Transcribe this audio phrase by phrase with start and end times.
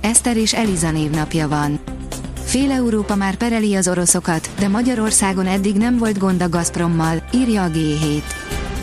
[0.00, 1.80] Eszter és Eliza névnapja van.
[2.44, 7.62] Fél Európa már pereli az oroszokat, de Magyarországon eddig nem volt gond a Gazprommal, írja
[7.62, 8.22] a G7.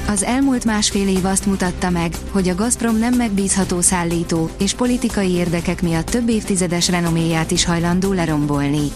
[0.08, 5.32] Az elmúlt másfél év azt mutatta meg, hogy a Gazprom nem megbízható szállító, és politikai
[5.32, 8.92] érdekek miatt több évtizedes renoméját is hajlandó lerombolni.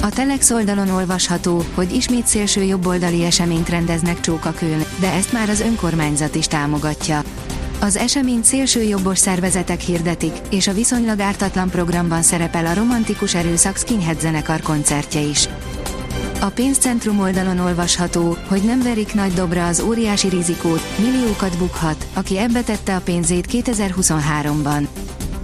[0.00, 5.60] A Telex oldalon olvasható, hogy ismét szélső jobboldali eseményt rendeznek Csókakőn, de ezt már az
[5.60, 7.22] önkormányzat is támogatja.
[7.80, 13.76] Az eseményt szélső jobbos szervezetek hirdetik, és a viszonylag ártatlan programban szerepel a romantikus erőszak
[13.76, 15.48] skinhead zenekar koncertje is.
[16.40, 22.38] A pénzcentrum oldalon olvasható, hogy nem verik nagy dobra az óriási rizikót, milliókat bukhat, aki
[22.38, 24.86] ebbe tette a pénzét 2023-ban.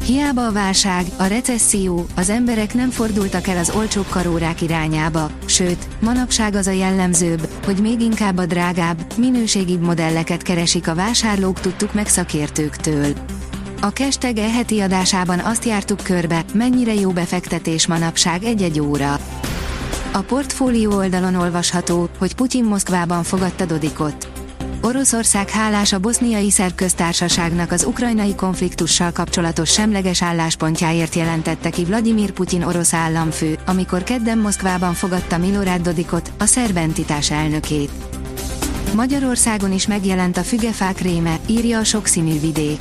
[0.05, 5.89] Hiába a válság, a recesszió, az emberek nem fordultak el az olcsóbb karórák irányába, sőt,
[6.01, 11.95] manapság az a jellemzőbb, hogy még inkább a drágább, minőségibb modelleket keresik a vásárlók tudtuk
[11.95, 13.13] meg szakértőktől.
[13.81, 19.19] A Kesteg e heti adásában azt jártuk körbe, mennyire jó befektetés manapság egy-egy óra.
[20.13, 24.34] A portfólió oldalon olvasható, hogy Putyin Moszkvában fogadta Dodikot.
[24.85, 32.31] Oroszország hálás a boszniai szerb köztársaságnak az ukrajnai konfliktussal kapcsolatos semleges álláspontjáért jelentette ki Vladimir
[32.31, 37.91] Putyin orosz államfő, amikor kedden Moszkvában fogadta Milorad Dodikot, a szerb entitás elnökét.
[38.95, 42.81] Magyarországon is megjelent a fügefák réme, írja a sokszínű vidék.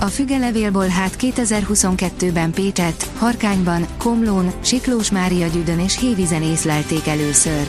[0.00, 7.68] A fügelevélból hát 2022-ben Pécset, Harkányban, Komlón, Siklós Mária Gyüdön és Hévizen észlelték először.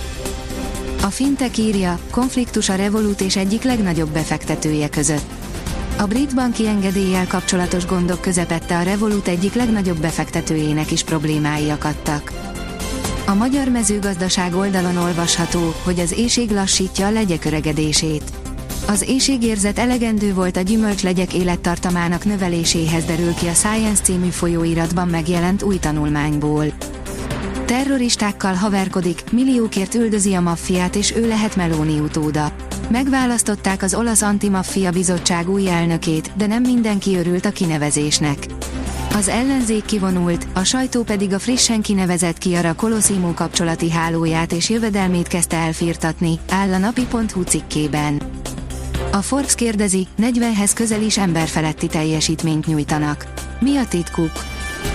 [1.01, 5.29] A fintek írja, konfliktus a Revolut és egyik legnagyobb befektetője között.
[5.97, 12.31] A brit banki engedéllyel kapcsolatos gondok közepette a Revolut egyik legnagyobb befektetőjének is problémái akadtak.
[13.25, 18.23] A magyar mezőgazdaság oldalon olvasható, hogy az éjség lassítja a legyek öregedését.
[18.87, 25.63] Az éjségérzet elegendő volt a gyümölcslegyek élettartamának növeléséhez derül ki a Science című folyóiratban megjelent
[25.63, 26.65] új tanulmányból.
[27.69, 32.51] Terroristákkal haverkodik, milliókért üldözi a maffiát és ő lehet Meloni utóda.
[32.87, 38.45] Megválasztották az olasz antimaffia bizottság új elnökét, de nem mindenki örült a kinevezésnek.
[39.13, 45.27] Az ellenzék kivonult, a sajtó pedig a frissen kinevezett Kiara Colosimo kapcsolati hálóját és jövedelmét
[45.27, 48.21] kezdte elfirtatni, áll a napi.hu cikkében.
[49.11, 53.33] A Forbes kérdezi, 40-hez közel is emberfeletti teljesítményt nyújtanak.
[53.59, 54.31] Mi a titkuk?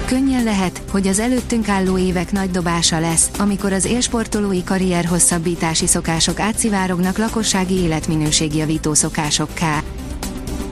[0.07, 5.87] Könnyen lehet, hogy az előttünk álló évek nagy dobása lesz, amikor az élsportolói karrier hosszabbítási
[5.87, 9.83] szokások átszivárognak lakossági életminőség javító szokásokká.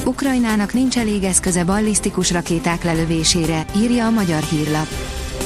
[0.05, 4.87] Ukrajnának nincs elég eszköze ballisztikus rakéták lelövésére, írja a magyar hírlap.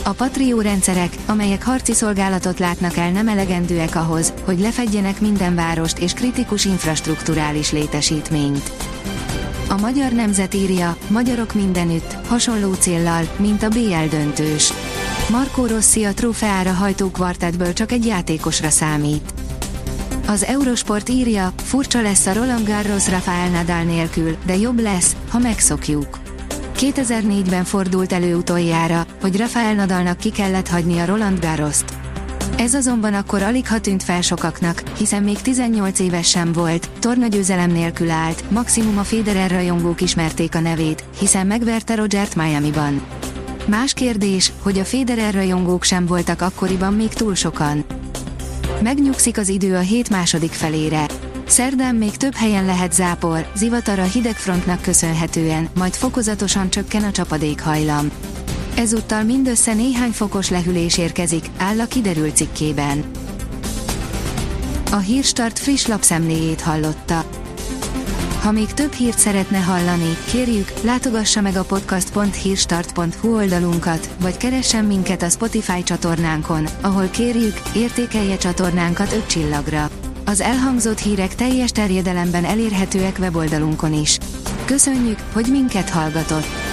[0.05, 5.99] A Patrió rendszerek, amelyek harci szolgálatot látnak el nem elegendőek ahhoz, hogy lefedjenek minden várost
[5.99, 8.73] és kritikus infrastruktúrális létesítményt.
[9.69, 14.72] A magyar nemzet írja, magyarok mindenütt, hasonló céllal, mint a BL döntős.
[15.31, 19.32] Marco Rossi a trófeára hajtó kvartetből csak egy játékosra számít.
[20.26, 25.38] Az Eurosport írja, furcsa lesz a Roland Garros Rafael Nadal nélkül, de jobb lesz, ha
[25.38, 26.19] megszokjuk.
[26.76, 32.06] 2004-ben fordult elő utoljára, hogy Rafael Nadalnak ki kellett hagyni a Roland Garrost.
[32.59, 37.71] Ez azonban akkor alig ha tűnt fel sokaknak, hiszen még 18 éves sem volt, tornagyőzelem
[37.71, 43.03] nélkül állt, maximum a Federer rajongók ismerték a nevét, hiszen megverte Rogert Miami-ban.
[43.67, 47.85] Más kérdés, hogy a Federer rajongók sem voltak akkoriban még túl sokan.
[48.83, 51.06] Megnyugszik az idő a hét második felére.
[51.47, 58.11] Szerdán még több helyen lehet zápor, zivatar a hidegfrontnak köszönhetően, majd fokozatosan csökken a csapadékhajlam.
[58.76, 63.05] Ezúttal mindössze néhány fokos lehűlés érkezik, áll a kiderült cikkében.
[64.90, 67.25] A Hírstart friss lapszemléjét hallotta.
[68.43, 75.22] Ha még több hírt szeretne hallani, kérjük, látogassa meg a podcast.hírstart.hu oldalunkat, vagy keressen minket
[75.22, 79.90] a Spotify csatornánkon, ahol kérjük, értékelje csatornánkat 5 csillagra.
[80.25, 84.19] Az elhangzott hírek teljes terjedelemben elérhetőek weboldalunkon is.
[84.64, 86.66] Köszönjük, hogy minket hallgatott!